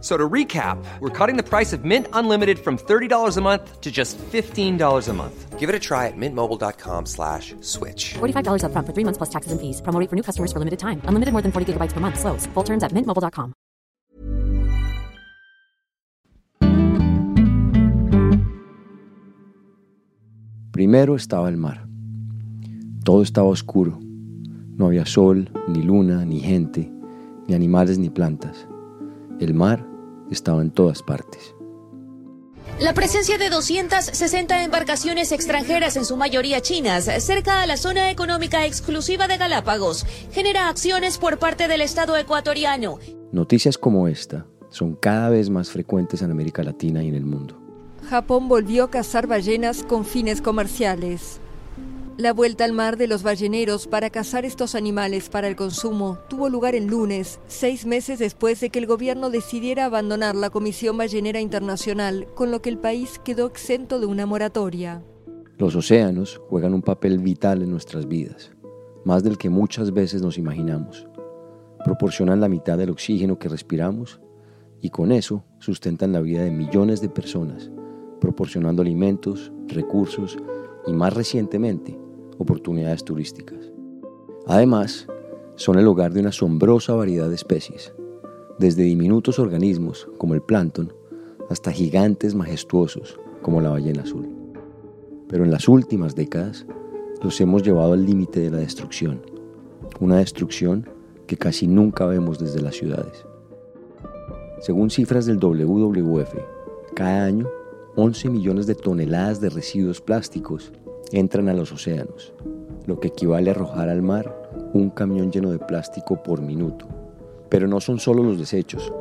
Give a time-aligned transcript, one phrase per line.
[0.00, 3.90] So to recap, we're cutting the price of Mint Unlimited from $30 a month to
[3.90, 5.58] just $15 a month.
[5.58, 8.14] Give it a try at mintmobile.com slash switch.
[8.14, 9.82] $45 up front for three months plus taxes and fees.
[9.82, 11.02] Promo rate for new customers for limited time.
[11.06, 12.20] Unlimited more than 40 gigabytes per month.
[12.20, 12.46] Slows.
[12.54, 13.54] Full terms at mintmobile.com.
[20.70, 21.88] Primero estaba el mar.
[23.02, 23.98] Todo estaba oscuro.
[24.76, 26.88] No había sol, ni luna, ni gente,
[27.48, 28.68] ni animales, ni plantas.
[29.40, 29.87] El mar
[30.30, 31.54] estaba en todas partes.
[32.80, 38.66] La presencia de 260 embarcaciones extranjeras, en su mayoría chinas, cerca a la zona económica
[38.66, 43.00] exclusiva de Galápagos, genera acciones por parte del Estado ecuatoriano.
[43.32, 47.60] Noticias como esta son cada vez más frecuentes en América Latina y en el mundo.
[48.08, 51.40] Japón volvió a cazar ballenas con fines comerciales.
[52.18, 56.48] La vuelta al mar de los balleneros para cazar estos animales para el consumo tuvo
[56.48, 61.40] lugar el lunes, seis meses después de que el gobierno decidiera abandonar la Comisión Ballenera
[61.40, 65.00] Internacional, con lo que el país quedó exento de una moratoria.
[65.58, 68.50] Los océanos juegan un papel vital en nuestras vidas,
[69.04, 71.06] más del que muchas veces nos imaginamos.
[71.84, 74.20] Proporcionan la mitad del oxígeno que respiramos
[74.80, 77.70] y con eso sustentan la vida de millones de personas,
[78.20, 80.36] proporcionando alimentos, recursos
[80.84, 81.96] y más recientemente
[82.38, 83.72] oportunidades turísticas.
[84.46, 85.06] Además,
[85.56, 87.92] son el hogar de una asombrosa variedad de especies,
[88.58, 90.92] desde diminutos organismos como el plancton
[91.50, 94.28] hasta gigantes majestuosos como la ballena azul.
[95.28, 96.66] Pero en las últimas décadas
[97.22, 99.20] los hemos llevado al límite de la destrucción,
[100.00, 100.88] una destrucción
[101.26, 103.24] que casi nunca vemos desde las ciudades.
[104.60, 106.34] Según cifras del WWF,
[106.94, 107.48] cada año
[107.96, 110.72] 11 millones de toneladas de residuos plásticos
[111.12, 112.32] entran a los océanos,
[112.86, 116.86] lo que equivale a arrojar al mar un camión lleno de plástico por minuto.
[117.48, 118.92] Pero no son solo los desechos,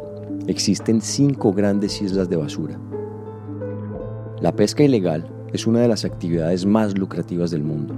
[0.48, 2.80] existen cinco grandes islas de basura.
[4.42, 7.96] La pesca ilegal es una de las actividades más lucrativas del mundo.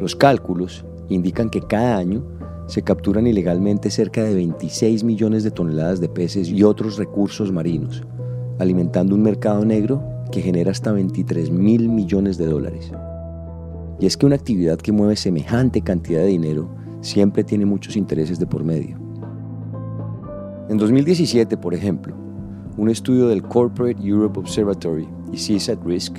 [0.00, 2.24] Los cálculos indican que cada año
[2.66, 8.02] se capturan ilegalmente cerca de 26 millones de toneladas de peces y otros recursos marinos,
[8.58, 10.02] alimentando un mercado negro
[10.34, 12.90] que genera hasta 23 mil millones de dólares.
[14.00, 18.40] Y es que una actividad que mueve semejante cantidad de dinero siempre tiene muchos intereses
[18.40, 18.98] de por medio.
[20.68, 22.16] En 2017, por ejemplo,
[22.76, 26.16] un estudio del Corporate Europe Observatory y Seas at Risk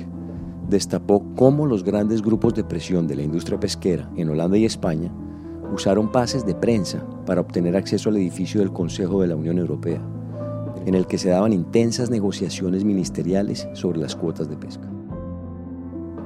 [0.70, 5.12] destapó cómo los grandes grupos de presión de la industria pesquera en Holanda y España
[5.74, 10.00] usaron pases de prensa para obtener acceso al edificio del Consejo de la Unión Europea,
[10.86, 14.88] en el que se daban intensas negociaciones ministeriales sobre las cuotas de pesca.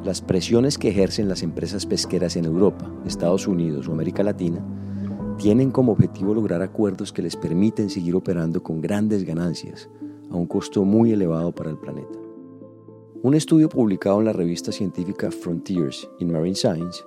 [0.04, 4.64] Las presiones que ejercen las empresas pesqueras en Europa, Estados Unidos o América Latina
[5.38, 9.88] tienen como objetivo lograr acuerdos que les permiten seguir operando con grandes ganancias
[10.30, 12.18] a un costo muy elevado para el planeta.
[13.22, 17.02] Un estudio publicado en la revista científica Frontiers in Marine Science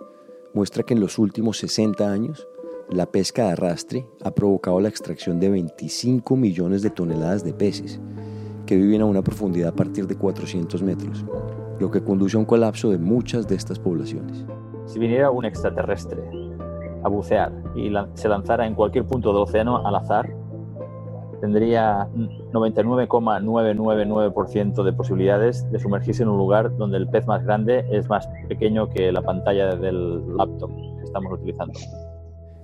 [0.54, 2.48] muestra que en los últimos 60 años
[2.94, 8.00] la pesca de arrastre ha provocado la extracción de 25 millones de toneladas de peces
[8.68, 11.26] que viven a una profundidad a partir de 400 metros,
[11.80, 14.46] lo que conduce a un colapso de muchas de estas poblaciones.
[14.86, 16.22] Si viniera un extraterrestre
[17.04, 20.32] a bucear y se lanzara en cualquier punto del océano al azar,
[21.42, 22.08] tendría
[22.54, 28.30] 99,999% de posibilidades de sumergirse en un lugar donde el pez más grande es más
[28.48, 30.70] pequeño que la pantalla del laptop
[31.00, 31.74] que estamos utilizando.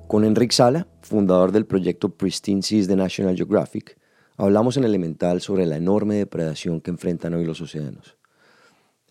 [0.10, 3.96] Con Enrique Sala, fundador del proyecto Pristine Seas de National Geographic,
[4.38, 8.18] hablamos en Elemental sobre la enorme depredación que enfrentan hoy los océanos.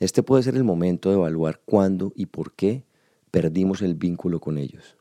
[0.00, 2.84] Este puede ser el momento de evaluar cuándo y por qué
[3.30, 4.96] perdimos el vínculo con ellos.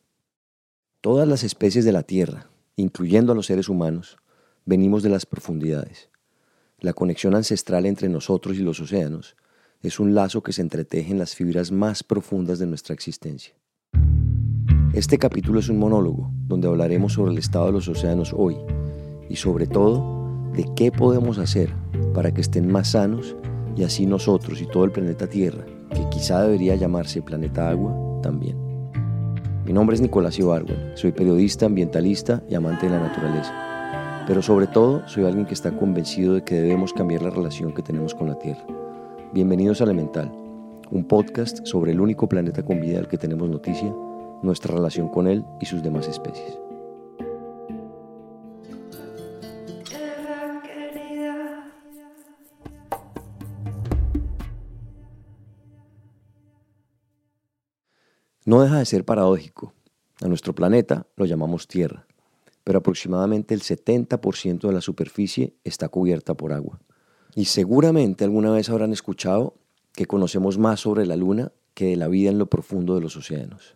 [1.01, 4.17] Todas las especies de la Tierra, incluyendo a los seres humanos,
[4.65, 6.11] venimos de las profundidades.
[6.79, 9.35] la conexión ancestral entre nosotros y los océanos,
[9.81, 13.55] es un lazo que se entreteje en las fibras más profundas de nuestra existencia.
[14.97, 18.57] Este capítulo es un monólogo donde hablaremos sobre el estado de los océanos hoy
[19.29, 21.69] y sobre todo de qué podemos hacer
[22.15, 23.35] para que estén más sanos
[23.75, 28.57] y así nosotros y todo el planeta Tierra, que quizá debería llamarse planeta agua, también.
[29.67, 33.53] Mi nombre es Nicolás Ibargüen, soy periodista, ambientalista y amante de la naturaleza.
[34.25, 37.83] Pero sobre todo soy alguien que está convencido de que debemos cambiar la relación que
[37.83, 38.65] tenemos con la Tierra.
[39.31, 40.31] Bienvenidos a Elemental,
[40.89, 43.93] un podcast sobre el único planeta con vida del que tenemos noticia,
[44.43, 46.57] nuestra relación con él y sus demás especies.
[58.47, 59.73] No deja de ser paradójico.
[60.21, 62.07] A nuestro planeta lo llamamos Tierra,
[62.63, 66.79] pero aproximadamente el 70% de la superficie está cubierta por agua.
[67.35, 69.55] Y seguramente alguna vez habrán escuchado
[69.91, 73.17] que conocemos más sobre la Luna que de la vida en lo profundo de los
[73.17, 73.75] océanos.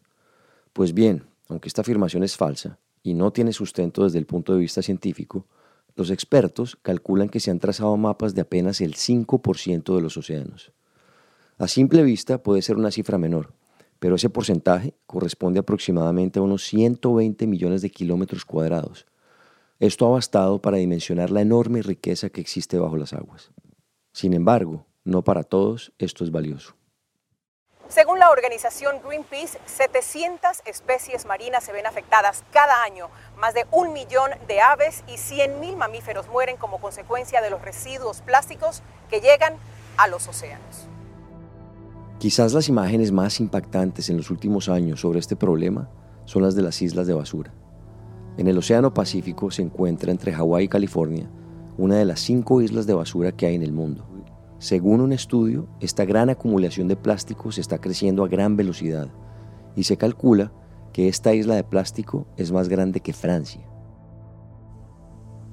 [0.73, 4.59] Pues bien, aunque esta afirmación es falsa y no tiene sustento desde el punto de
[4.59, 5.45] vista científico,
[5.95, 10.71] los expertos calculan que se han trazado mapas de apenas el 5% de los océanos.
[11.57, 13.53] A simple vista puede ser una cifra menor,
[14.00, 19.06] pero ese porcentaje corresponde aproximadamente a unos 120 millones de kilómetros cuadrados.
[19.79, 23.51] Esto ha bastado para dimensionar la enorme riqueza que existe bajo las aguas.
[24.13, 26.81] Sin embargo, no para todos esto es valioso.
[27.92, 33.10] Según la organización Greenpeace, 700 especies marinas se ven afectadas cada año.
[33.38, 38.22] Más de un millón de aves y 100.000 mamíferos mueren como consecuencia de los residuos
[38.22, 39.56] plásticos que llegan
[39.98, 40.88] a los océanos.
[42.18, 45.90] Quizás las imágenes más impactantes en los últimos años sobre este problema
[46.24, 47.52] son las de las islas de basura.
[48.38, 51.30] En el Océano Pacífico se encuentra entre Hawái y California
[51.78, 54.06] una de las cinco islas de basura que hay en el mundo.
[54.62, 59.08] Según un estudio, esta gran acumulación de plásticos está creciendo a gran velocidad
[59.75, 60.52] y se calcula
[60.94, 63.68] que esta isla de plástico es más grande que Francia.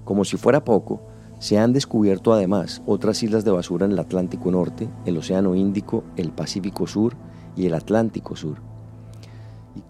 [0.05, 1.01] Como si fuera poco,
[1.39, 6.05] se han descubierto además otras islas de basura en el Atlántico Norte, el Océano Índico,
[6.17, 7.17] el Pacífico Sur
[7.57, 8.59] y el Atlántico Sur.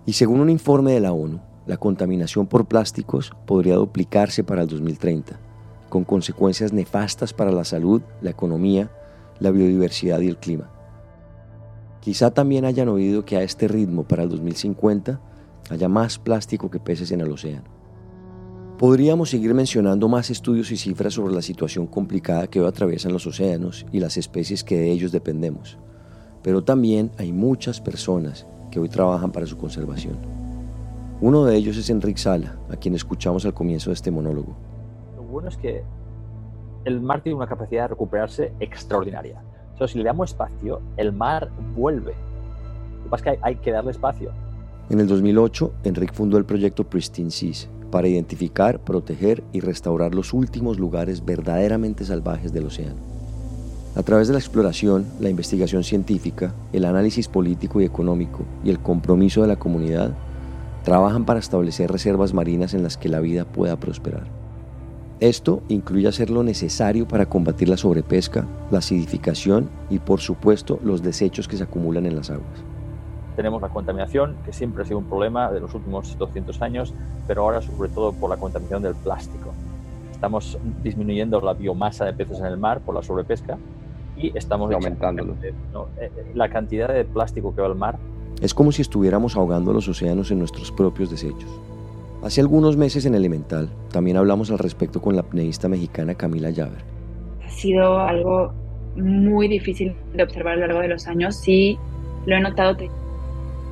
[0.06, 4.68] Y según un informe de la ONU, la contaminación por plásticos podría duplicarse para el
[4.68, 5.40] 2030,
[5.88, 8.92] con consecuencias nefastas para la salud, la economía,
[9.40, 10.70] la biodiversidad y el clima.
[12.00, 15.20] Quizá también hayan oído que a este ritmo para el 2050
[15.70, 17.64] haya más plástico que peces en el océano.
[18.78, 23.26] Podríamos seguir mencionando más estudios y cifras sobre la situación complicada que hoy atraviesan los
[23.26, 25.78] océanos y las especies que de ellos dependemos,
[26.42, 30.16] pero también hay muchas personas que hoy trabajan para su conservación.
[31.20, 34.56] Uno de ellos es Enrique Sala, a quien escuchamos al comienzo de este monólogo.
[35.16, 35.82] Lo bueno es que
[36.88, 39.42] el mar tiene una capacidad de recuperarse extraordinaria.
[39.78, 42.14] O si le damos espacio, el mar vuelve.
[42.96, 44.32] Lo que pasa es que hay, hay que darle espacio.
[44.90, 50.32] En el 2008, Enrique fundó el proyecto Pristine Seas, para identificar, proteger y restaurar los
[50.32, 52.96] últimos lugares verdaderamente salvajes del océano.
[53.94, 58.78] A través de la exploración, la investigación científica, el análisis político y económico y el
[58.78, 60.12] compromiso de la comunidad,
[60.84, 64.37] trabajan para establecer reservas marinas en las que la vida pueda prosperar.
[65.20, 71.02] Esto incluye hacer lo necesario para combatir la sobrepesca, la acidificación y por supuesto los
[71.02, 72.64] desechos que se acumulan en las aguas
[73.38, 76.92] tenemos la contaminación, que siempre ha sido un problema de los últimos 200 años,
[77.28, 79.54] pero ahora sobre todo por la contaminación del plástico.
[80.10, 83.56] Estamos disminuyendo la biomasa de peces en el mar por la sobrepesca
[84.16, 85.34] y estamos aumentándolo.
[85.40, 85.54] Eh,
[86.00, 87.96] eh, la cantidad de plástico que va al mar.
[88.42, 91.48] Es como si estuviéramos ahogando los océanos en nuestros propios desechos.
[92.22, 96.82] Hace algunos meses en Elemental también hablamos al respecto con la apneísta mexicana Camila Llaver.
[97.44, 98.52] Ha sido algo
[98.96, 101.36] muy difícil de observar a lo largo de los años.
[101.36, 101.78] Sí,
[102.26, 102.76] lo he notado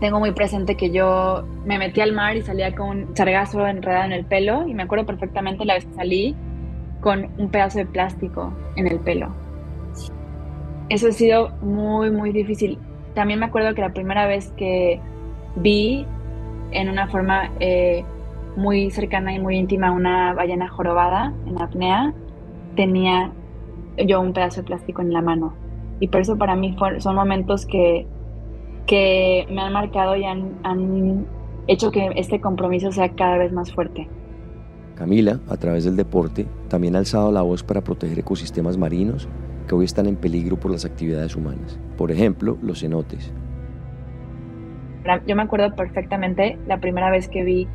[0.00, 4.04] tengo muy presente que yo me metí al mar y salía con un sargazo enredado
[4.04, 6.36] en el pelo y me acuerdo perfectamente la vez que salí
[7.00, 9.30] con un pedazo de plástico en el pelo.
[10.90, 12.78] Eso ha sido muy, muy difícil.
[13.14, 15.00] También me acuerdo que la primera vez que
[15.56, 16.06] vi
[16.72, 18.04] en una forma eh,
[18.56, 22.14] muy cercana y muy íntima una ballena jorobada en apnea,
[22.75, 23.32] tenía
[24.06, 25.54] yo un pedazo de plástico en la mano.
[26.00, 28.06] Y por eso para mí son momentos que
[28.86, 31.26] que me han marcado y han,
[31.66, 34.08] hecho que este compromiso sea cada vez más fuerte.
[34.94, 39.28] Camila, a través del deporte, también ha alzado la voz para proteger ecosistemas marinos
[39.66, 41.78] que hoy están en peligro por las actividades humanas.
[41.98, 43.32] Por ejemplo, los cenotes.
[45.26, 47.68] Yo me acuerdo perfectamente la primera vez que vi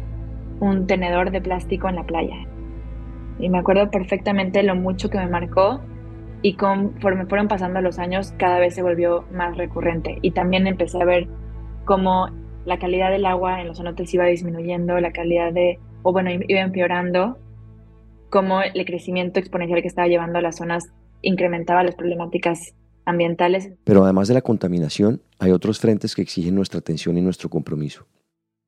[0.61, 2.37] un tenedor de plástico en la playa.
[3.39, 5.81] Y me acuerdo perfectamente lo mucho que me marcó
[6.43, 11.01] y conforme fueron pasando los años cada vez se volvió más recurrente y también empecé
[11.01, 11.27] a ver
[11.85, 12.27] cómo
[12.65, 16.59] la calidad del agua en los cenotes iba disminuyendo, la calidad de, o bueno, iba
[16.59, 17.39] empeorando,
[18.29, 20.85] cómo el crecimiento exponencial que estaba llevando a las zonas
[21.23, 22.75] incrementaba las problemáticas
[23.05, 23.71] ambientales.
[23.83, 28.05] Pero además de la contaminación, hay otros frentes que exigen nuestra atención y nuestro compromiso.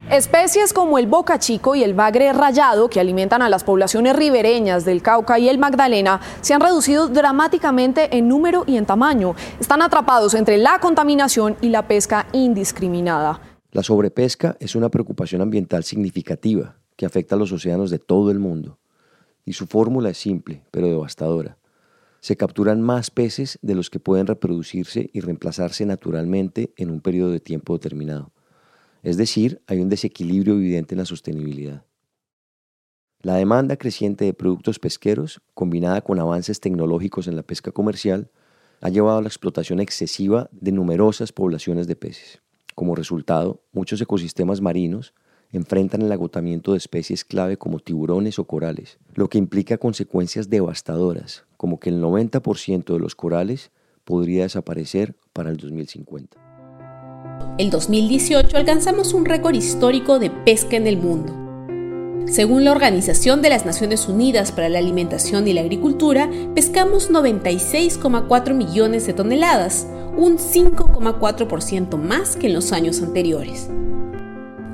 [0.10, 4.84] Especies como el boca chico y el bagre rayado, que alimentan a las poblaciones ribereñas
[4.84, 9.34] del Cauca y el Magdalena, se han reducido dramáticamente en número y en tamaño.
[9.62, 13.40] Están atrapados entre la contaminación y la pesca indiscriminada.
[13.72, 18.40] La sobrepesca es una preocupación ambiental significativa que afecta a los océanos de todo el
[18.40, 18.80] mundo.
[19.46, 21.58] Y su fórmula es simple, pero devastadora.
[22.20, 27.32] Se capturan más peces de los que pueden reproducirse y reemplazarse naturalmente en un periodo
[27.32, 28.33] de tiempo determinado.
[29.04, 31.86] Es decir, hay un desequilibrio evidente en la sostenibilidad.
[33.20, 38.32] La demanda creciente de productos pesqueros, combinada con avances tecnológicos en la pesca comercial,
[38.82, 42.42] ha llevado a la explotación excesiva de numerosas poblaciones de peces.
[42.76, 45.14] Como resultado, muchos ecosistemas marinos
[45.52, 51.46] enfrentan el agotamiento de especies clave como tiburones o corales, lo que implica consecuencias devastadoras,
[51.58, 53.72] como que el 90% de los corales
[54.06, 56.53] podría desaparecer para el 2050.
[57.58, 61.44] El 2018 alcanzamos un récord histórico de pesca en el mundo.
[62.26, 68.54] Según la Organización de las Naciones Unidas para la Alimentación y la Agricultura, pescamos 96,4
[68.54, 69.86] millones de toneladas,
[70.18, 73.70] un 5,4% más que en los años anteriores.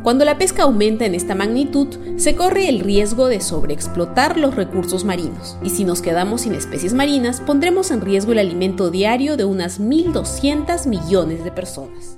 [0.04, 5.04] Cuando la pesca aumenta en esta magnitud, se corre el riesgo de sobreexplotar los recursos
[5.04, 9.44] marinos, y si nos quedamos sin especies marinas, pondremos en riesgo el alimento diario de
[9.44, 12.18] unas 1.200 millones de personas.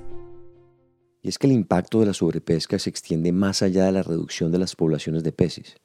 [1.22, 4.50] Y es que el impacto de la sobrepesca se extiende más allá de la reducción
[4.50, 5.76] de las poblaciones de peces.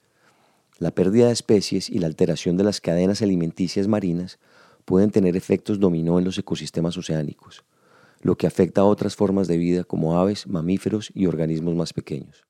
[0.78, 4.38] La pérdida de especies y la alteración de las cadenas alimenticias marinas
[4.84, 7.64] pueden tener efectos dominó en los ecosistemas oceánicos,
[8.20, 12.46] lo que afecta a otras formas de vida como aves, mamíferos y organismos más pequeños.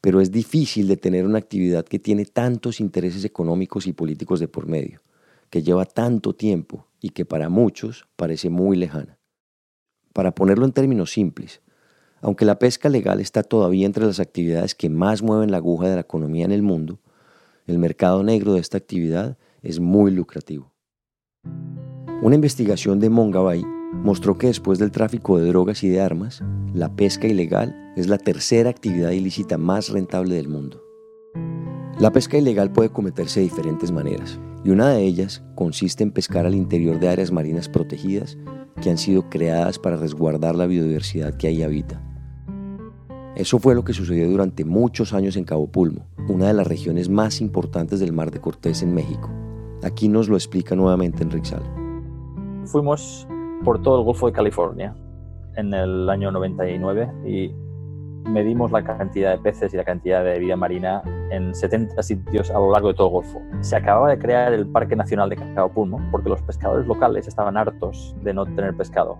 [0.00, 4.66] Pero es difícil detener una actividad que tiene tantos intereses económicos y políticos de por
[4.66, 5.02] medio,
[5.50, 9.18] que lleva tanto tiempo y que para muchos parece muy lejana.
[10.12, 11.60] Para ponerlo en términos simples,
[12.26, 15.94] aunque la pesca legal está todavía entre las actividades que más mueven la aguja de
[15.94, 16.98] la economía en el mundo,
[17.68, 20.72] el mercado negro de esta actividad es muy lucrativo.
[22.22, 26.42] Una investigación de Mongabay mostró que después del tráfico de drogas y de armas,
[26.74, 30.82] la pesca ilegal es la tercera actividad ilícita más rentable del mundo.
[32.00, 36.44] La pesca ilegal puede cometerse de diferentes maneras, y una de ellas consiste en pescar
[36.44, 38.36] al interior de áreas marinas protegidas
[38.82, 42.02] que han sido creadas para resguardar la biodiversidad que ahí habita.
[43.36, 47.10] Eso fue lo que sucedió durante muchos años en Cabo Pulmo, una de las regiones
[47.10, 49.28] más importantes del Mar de Cortés en México.
[49.84, 51.62] Aquí nos lo explica nuevamente Enrique Sal.
[52.64, 53.28] Fuimos
[53.62, 54.96] por todo el Golfo de California
[55.54, 57.52] en el año 99 y
[58.26, 62.54] medimos la cantidad de peces y la cantidad de vida marina en 70 sitios a
[62.54, 63.42] lo largo de todo el Golfo.
[63.60, 67.58] Se acababa de crear el Parque Nacional de Cabo Pulmo porque los pescadores locales estaban
[67.58, 69.18] hartos de no tener pescado.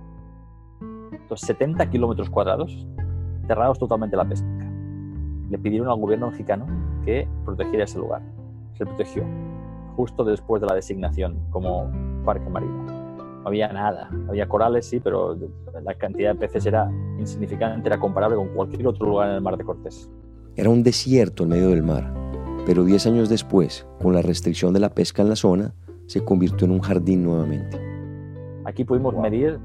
[1.12, 2.86] Entonces, 70 kilómetros cuadrados
[3.46, 4.46] cerrados totalmente la pesca.
[5.50, 6.66] Le pidieron al gobierno mexicano
[7.04, 8.22] que protegiera ese lugar.
[8.74, 9.24] Se protegió
[9.96, 11.90] justo después de la designación como
[12.24, 12.84] parque marino.
[12.84, 15.36] No había nada, había corales sí, pero
[15.82, 19.56] la cantidad de peces era insignificante, era comparable con cualquier otro lugar en el mar
[19.56, 20.10] de Cortés.
[20.56, 22.12] Era un desierto en medio del mar,
[22.66, 25.74] pero 10 años después, con la restricción de la pesca en la zona,
[26.06, 27.80] se convirtió en un jardín nuevamente.
[28.64, 29.60] Aquí pudimos medir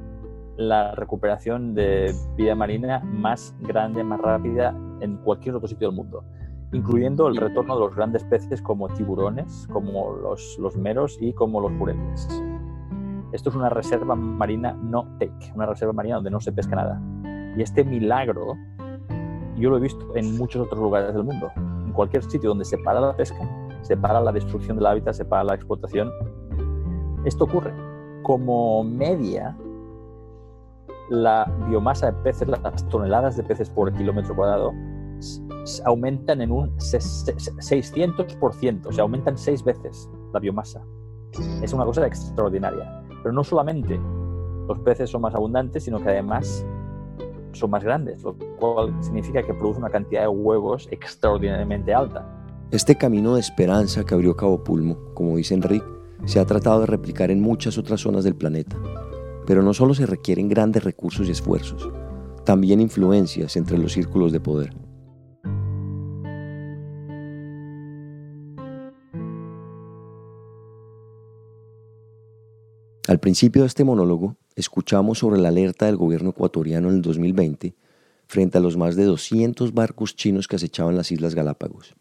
[0.67, 6.23] la recuperación de vida marina más grande, más rápida en cualquier otro sitio del mundo,
[6.71, 11.77] incluyendo el retorno de los grandes peces como tiburones, como los, meros y como los
[11.77, 12.27] bureles.
[13.31, 17.01] Esto es una reserva marina no take, una reserva marina donde no se pesca nada.
[17.57, 18.55] Y este milagro
[19.57, 21.51] yo lo he visto en muchos otros lugares del mundo.
[21.55, 23.39] En cualquier sitio donde se para la pesca,
[23.81, 26.09] se para la destrucción del hábitat, se para la explotación,
[27.25, 27.73] esto ocurre.
[28.23, 29.55] Como media,
[31.11, 34.71] la biomasa de peces, las toneladas de peces por kilómetro cuadrado,
[35.85, 40.81] aumentan en un 600%, o sea, aumentan seis veces la biomasa.
[41.61, 43.03] Es una cosa extraordinaria.
[43.21, 43.99] Pero no solamente
[44.67, 46.65] los peces son más abundantes, sino que además
[47.51, 52.25] son más grandes, lo cual significa que produce una cantidad de huevos extraordinariamente alta.
[52.71, 55.85] Este camino de esperanza que abrió Cabo Pulmo, como dice Enrique,
[56.23, 58.77] se ha tratado de replicar en muchas otras zonas del planeta.
[59.45, 61.89] Pero no solo se requieren grandes recursos y esfuerzos,
[62.45, 64.73] también influencias entre los círculos de poder.
[73.07, 77.75] Al principio de este monólogo, escuchamos sobre la alerta del gobierno ecuatoriano en el 2020
[78.27, 81.93] frente a los más de 200 barcos chinos que acechaban las Islas Galápagos.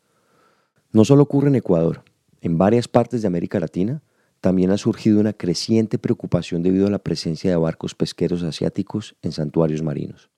[0.93, 2.05] No solo ocurre en Ecuador,
[2.41, 4.03] en varias partes de América Latina
[4.41, 9.33] también ha surgido una creciente preocupación debido a la presencia de barcos pesqueros asiáticos en
[9.33, 10.31] santuarios marinos.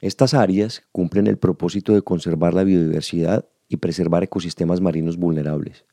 [0.00, 5.84] Estas áreas cumplen el propósito de conservar la biodiversidad y preservar ecosistemas marinos vulnerables.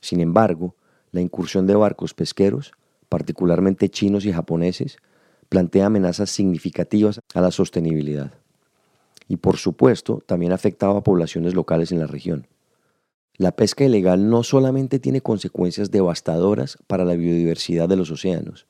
[0.00, 0.74] Sin embargo,
[1.12, 2.72] la incursión de barcos pesqueros,
[3.08, 4.98] particularmente chinos y japoneses,
[5.48, 8.34] plantea amenazas significativas a la sostenibilidad.
[9.28, 12.46] Y por supuesto, también ha afectado a poblaciones locales en la región.
[13.38, 18.66] La pesca ilegal no solamente tiene consecuencias devastadoras para la biodiversidad de los océanos,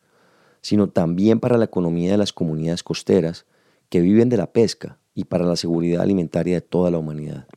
[0.61, 3.47] sino también para la economía de las comunidades costeras
[3.89, 7.49] que viven de la pesca y para la seguridad alimentaria de toda la humanidad.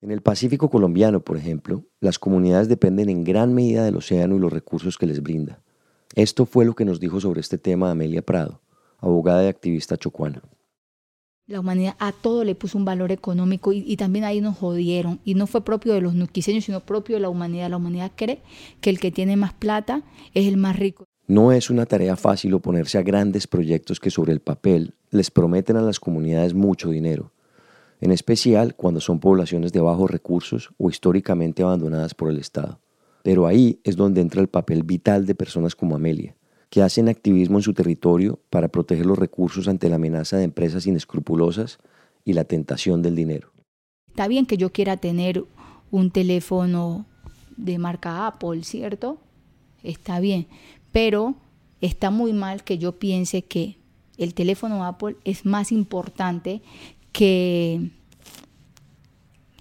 [0.00, 4.38] En el Pacífico colombiano, por ejemplo, las comunidades dependen en gran medida del océano y
[4.38, 5.60] los recursos que les brinda.
[6.14, 8.60] Esto fue lo que nos dijo sobre este tema Amelia Prado,
[8.98, 10.42] abogada y activista chocuana.
[11.46, 15.20] La humanidad a todo le puso un valor económico y, también ahí nos jodieron.
[15.26, 17.68] Y no fue propio de los nuquiseños, sino propio de la humanidad.
[17.68, 18.40] La humanidad cree
[18.80, 21.04] que el que tiene más plata es el más rico.
[21.26, 25.76] No es una tarea fácil oponerse a grandes proyectos que sobre el papel les prometen
[25.76, 27.32] a las comunidades mucho dinero,
[28.00, 32.80] en especial cuando son poblaciones de bajos recursos o históricamente abandonadas por el Estado.
[33.22, 36.36] Pero ahí es donde entra el papel vital de personas como Amelia,
[36.74, 40.88] que hacen activismo en su territorio para proteger los recursos ante la amenaza de empresas
[40.88, 41.78] inescrupulosas
[42.24, 43.52] y la tentación del dinero.
[44.08, 45.44] Está bien que yo quiera tener
[45.92, 47.06] un teléfono
[47.56, 49.18] de marca Apple, ¿cierto?
[49.84, 50.48] Está bien,
[50.90, 51.36] pero
[51.80, 53.76] está muy mal que yo piense que
[54.18, 56.60] el teléfono Apple es más importante
[57.12, 57.88] que,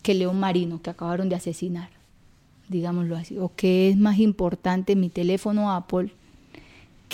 [0.01, 1.91] que León Marino, que acabaron de asesinar,
[2.69, 6.11] digámoslo así, o que es más importante mi teléfono Apple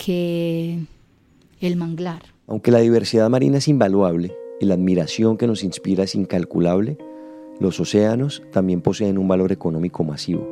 [0.02, 0.78] que
[1.60, 2.22] el manglar.
[2.46, 6.96] Aunque la diversidad marina es invaluable y la admiración que nos inspira es incalculable,
[7.60, 10.48] los océanos también poseen un valor económico masivo.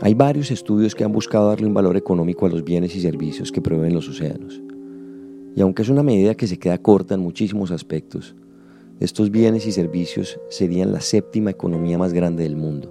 [0.00, 3.52] Hay varios estudios que han buscado darle un valor económico a los bienes y servicios
[3.52, 4.62] que proveen los océanos.
[5.54, 8.34] Y aunque es una medida que se queda corta en muchísimos aspectos,
[9.00, 12.90] estos bienes y servicios serían la séptima economía más grande del mundo.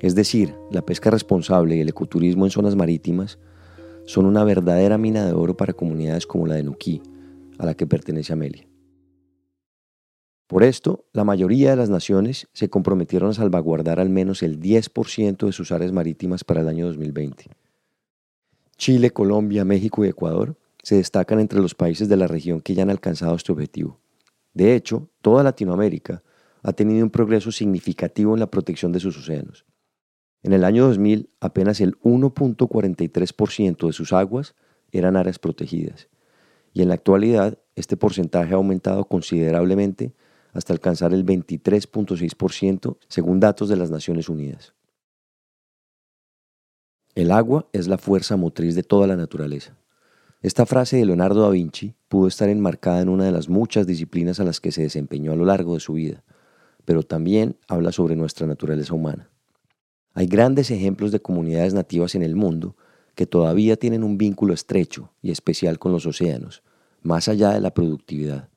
[0.00, 3.38] Es decir, la pesca responsable y el ecoturismo en zonas marítimas
[4.06, 7.02] son una verdadera mina de oro para comunidades como la de Nuquí,
[7.58, 8.66] a la que pertenece Amelia.
[10.46, 15.46] Por esto, la mayoría de las naciones se comprometieron a salvaguardar al menos el 10%
[15.46, 17.46] de sus áreas marítimas para el año 2020.
[18.76, 22.82] Chile, Colombia, México y Ecuador se destacan entre los países de la región que ya
[22.82, 23.98] han alcanzado este objetivo.
[24.52, 26.22] De hecho, toda Latinoamérica
[26.62, 29.64] ha tenido un progreso significativo en la protección de sus océanos.
[30.44, 34.54] En el año 2000, apenas el 1.43% de sus aguas
[34.92, 36.08] eran áreas protegidas,
[36.74, 40.12] y en la actualidad este porcentaje ha aumentado considerablemente
[40.52, 44.74] hasta alcanzar el 23.6% según datos de las Naciones Unidas.
[47.14, 49.78] El agua es la fuerza motriz de toda la naturaleza.
[50.42, 54.40] Esta frase de Leonardo da Vinci pudo estar enmarcada en una de las muchas disciplinas
[54.40, 56.22] a las que se desempeñó a lo largo de su vida,
[56.84, 59.30] pero también habla sobre nuestra naturaleza humana.
[60.14, 62.76] Hay grandes ejemplos de comunidades nativas en el mundo
[63.16, 66.62] que todavía tienen un vínculo estrecho y especial con los océanos,
[67.02, 68.48] más allá de la productividad.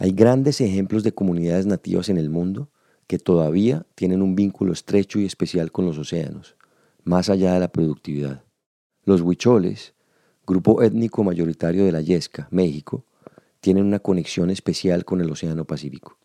[0.00, 2.68] Hay grandes ejemplos de comunidades nativas en el mundo
[3.06, 6.56] que todavía tienen un vínculo estrecho y especial con los océanos,
[7.04, 8.42] más allá de la productividad.
[9.04, 9.94] Los huicholes,
[10.46, 13.04] grupo étnico mayoritario de la Yesca, México,
[13.60, 16.18] tienen una conexión especial con el Océano Pacífico.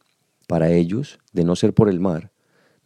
[0.47, 2.31] Para ellos, de no ser por el mar,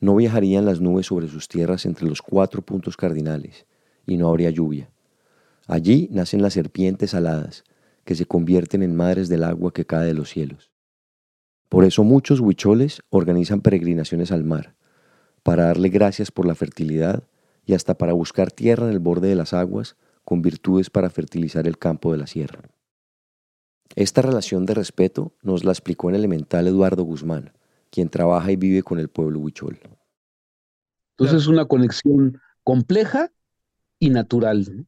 [0.03, 3.65] no viajarían las nubes sobre sus tierras entre los cuatro puntos cardinales,
[4.05, 4.89] y no habría lluvia.
[5.65, 7.63] Allí nacen las serpientes aladas,
[8.03, 10.71] que se convierten en madres del agua que cae de los cielos.
[11.69, 14.75] Por eso muchos huicholes organizan peregrinaciones al mar,
[15.41, 17.23] para darle gracias por la fertilidad
[17.65, 21.65] y hasta para buscar tierra en el borde de las aguas con virtudes para fertilizar
[21.65, 22.59] el campo de la sierra.
[23.95, 27.53] Esta relación de respeto nos la explicó en elemental Eduardo Guzmán,
[27.93, 29.79] quien trabaja y vive con el pueblo huichol.
[31.11, 33.31] Entonces es una conexión compleja
[33.99, 34.87] y natural.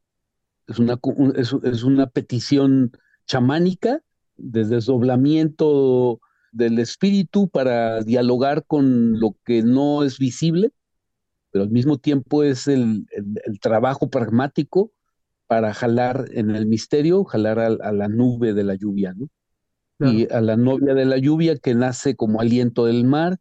[0.66, 1.00] Es, una,
[1.36, 2.92] es, una petición
[3.28, 4.02] chamánica
[4.38, 6.20] de desdoblamiento
[6.52, 10.72] del espíritu para dialogar con lo que no es visible,
[11.52, 13.06] pero al mismo tiempo es el,
[13.62, 14.92] trabajo pragmático
[15.46, 19.30] para jalar en el misterio, jalar a, a la nube de la lluvia, ¿no?
[20.00, 23.38] Y a la novia de la lluvia que nace como aliento del mar,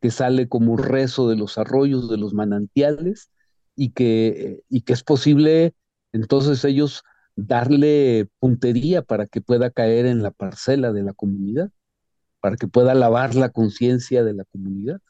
[0.00, 3.30] que sale como rezo de los arroyos, de los manantiales,
[3.76, 5.74] y que, y que es posible
[6.12, 7.02] entonces ellos
[7.34, 11.70] darle puntería para que pueda caer en la parcela de la comunidad,
[12.40, 15.00] para que pueda lavar la conciencia de la comunidad,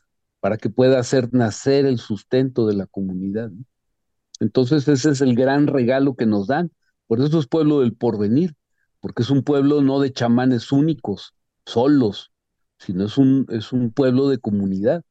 [0.41, 3.51] para que pueda hacer nacer el sustento de la comunidad.
[4.41, 6.71] Entonces ese es el gran regalo que nos dan.
[7.07, 8.55] Por eso es pueblo del porvenir,
[9.05, 11.35] porque es un pueblo no de chamanes únicos,
[11.67, 12.33] solos,
[12.79, 15.05] sino es un, es un pueblo de comunidad,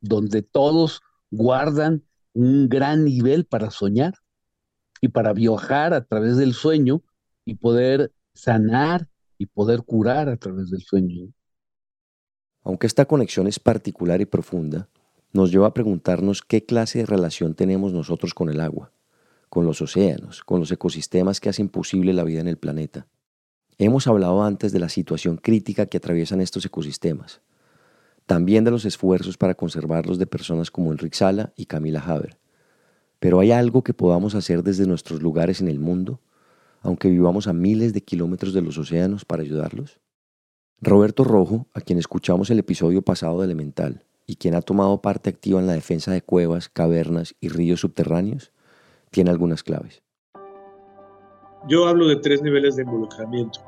[0.00, 4.14] donde todos guardan un gran nivel para soñar
[5.00, 7.04] y para viajar a través del sueño
[7.44, 11.32] y poder sanar y poder curar a través del sueño.
[12.64, 14.88] Aunque esta conexión es particular y profunda,
[15.32, 18.90] nos lleva a preguntarnos qué clase de relación tenemos nosotros con el agua,
[19.48, 23.06] con los océanos, con los ecosistemas que hacen posible la vida en el planeta.
[23.80, 27.40] Hemos hablado antes de la situación crítica que atraviesan estos ecosistemas,
[28.26, 32.38] también de los esfuerzos para conservarlos de personas como Enrique Sala y Camila Haber.
[33.20, 36.18] Pero ¿hay algo que podamos hacer desde nuestros lugares en el mundo,
[36.82, 40.00] aunque vivamos a miles de kilómetros de los océanos para ayudarlos?
[40.80, 45.30] Roberto Rojo, a quien escuchamos el episodio pasado de Elemental y quien ha tomado parte
[45.30, 48.50] activa en la defensa de cuevas, cavernas y ríos subterráneos,
[49.12, 50.02] tiene algunas claves.
[51.66, 53.60] Yo hablo de tres niveles de involucramiento.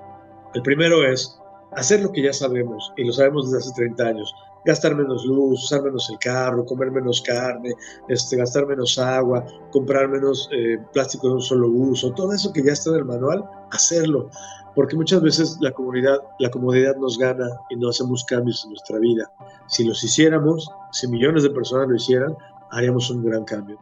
[0.55, 1.41] El primero es
[1.73, 5.65] hacer lo que ya sabemos, y lo sabemos desde hace 30 años, gastar menos luz,
[5.65, 7.73] usar menos el carro, comer menos carne,
[8.09, 12.63] este, gastar menos agua, comprar menos eh, plástico de un solo uso, todo eso que
[12.63, 14.29] ya está en el manual, hacerlo,
[14.75, 18.99] porque muchas veces la comunidad, la comodidad nos gana y no hacemos cambios en nuestra
[18.99, 19.31] vida.
[19.67, 22.37] Si los hiciéramos, si millones de personas lo hicieran,
[22.71, 23.79] haríamos un gran cambio.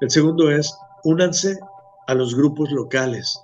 [0.00, 1.58] El segundo es, únanse
[2.06, 3.40] a los grupos locales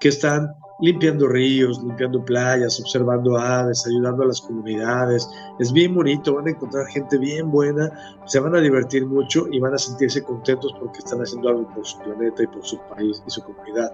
[0.00, 5.28] que están limpiando ríos, limpiando playas, observando aves, ayudando a las comunidades.
[5.58, 7.90] Es bien bonito, van a encontrar gente bien buena,
[8.26, 11.86] se van a divertir mucho y van a sentirse contentos porque están haciendo algo por
[11.86, 13.92] su planeta y por su país y su comunidad.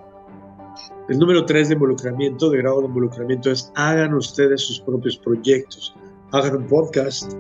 [1.09, 5.95] El número tres de involucramiento, de grado de involucramiento, es hagan ustedes sus propios proyectos.
[6.33, 7.33] Hagan un podcast,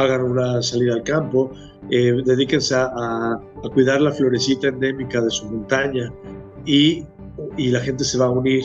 [0.00, 1.50] hagan una salida al campo,
[1.90, 3.40] eh, dedíquense a, a
[3.72, 6.12] cuidar la florecita endémica de su montaña
[6.64, 7.04] y
[7.56, 8.64] y la gente se va a unir.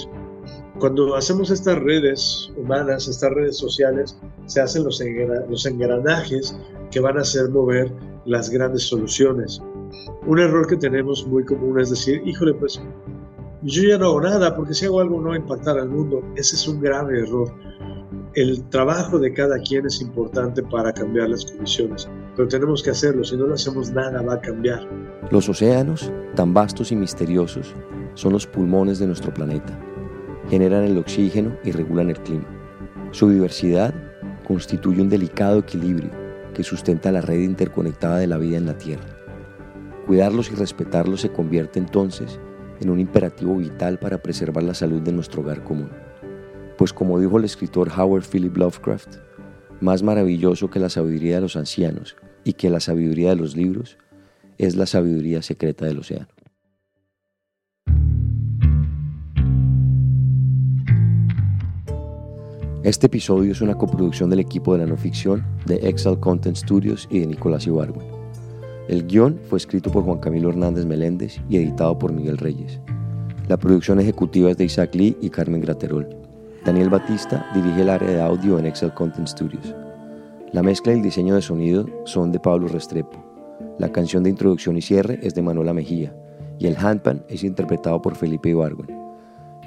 [0.80, 5.02] Cuando hacemos estas redes humanas, estas redes sociales, se hacen los,
[5.50, 6.58] los engranajes
[6.91, 7.91] que van a hacer mover
[8.26, 9.62] las grandes soluciones.
[10.26, 12.82] Un error que tenemos muy común es decir, híjole, pues
[13.62, 16.24] yo ya no hago nada porque si hago algo no va a impactar al mundo.
[16.36, 17.54] Ese es un grave error.
[18.36, 23.24] El trabajo de cada quien es importante para cambiar las condiciones, pero tenemos que hacerlo.
[23.24, 24.88] Si no lo hacemos, nada va a cambiar.
[25.30, 27.76] Los océanos, tan vastos y misteriosos,
[28.15, 29.80] son los pulmones de nuestro planeta.
[30.50, 32.48] Generan el oxígeno y regulan el clima.
[33.12, 33.93] Su diversidad
[34.48, 36.10] constituye un delicado equilibrio
[36.56, 39.15] que sustenta la red interconectada de la vida en la Tierra.
[40.08, 42.39] Cuidarlos y respetarlos se convierte entonces
[42.80, 45.91] en un imperativo vital para preservar la salud de nuestro hogar común.
[46.78, 49.18] Pues como dijo el escritor Howard Philip Lovecraft,
[49.82, 53.98] más maravilloso que la sabiduría de los ancianos y que la sabiduría de los libros
[54.58, 56.28] es la sabiduría secreta del océano.
[62.84, 67.08] Este episodio es una coproducción del equipo de la no ficción de Excel Content Studios
[67.10, 68.06] y de Nicolás Ibargüen.
[68.90, 72.82] El guion fue escrito por Juan Camilo Hernández Meléndez y editado por Miguel Reyes.
[73.48, 76.23] La producción ejecutiva es de Isaac Lee y Carmen Graterol.
[76.65, 79.76] Daniel Batista dirige el área de audio en Excel Content Studios.
[80.54, 83.21] La mezcla y el diseño de sonido son de Pablo Restrepo.
[83.80, 86.15] La canción de introducción y cierre es de Manuela Mejía
[86.60, 88.97] y el handpan es interpretado por Felipe Ibargüen.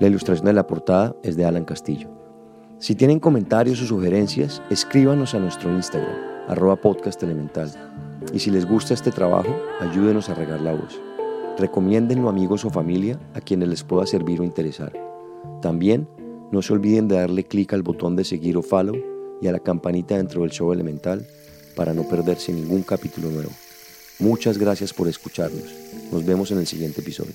[0.00, 2.08] La ilustración de la portada es de Alan Castillo.
[2.78, 6.16] Si tienen comentarios o sugerencias, escríbanos a nuestro Instagram,
[6.48, 7.22] arroba podcast.
[8.32, 10.98] Y si les gusta este trabajo, ayúdenos a regar la voz.
[11.58, 14.94] Recomiéndenlo amigos o familia a quienes les pueda servir o interesar.
[15.60, 16.08] También
[16.52, 18.96] no se olviden de darle clic al botón de seguir o follow
[19.40, 21.26] y a la campanita dentro del show elemental
[21.74, 23.50] para no perderse ningún capítulo nuevo.
[24.18, 25.74] Muchas gracias por escucharnos.
[26.10, 27.34] Nos vemos en el siguiente episodio.